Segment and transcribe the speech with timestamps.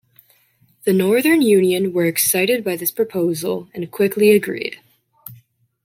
[0.85, 4.79] The Northern Union were excited by this proposal and quickly agreed.